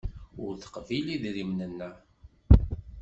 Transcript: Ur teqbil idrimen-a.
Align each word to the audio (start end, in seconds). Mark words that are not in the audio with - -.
Ur 0.43 0.53
teqbil 0.61 1.07
idrimen-a. 1.15 1.89